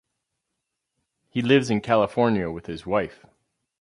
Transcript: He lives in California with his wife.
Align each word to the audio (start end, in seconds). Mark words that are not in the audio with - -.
He 1.29 1.43
lives 1.43 1.69
in 1.69 1.79
California 1.79 2.49
with 2.49 2.65
his 2.65 2.87
wife. 2.87 3.23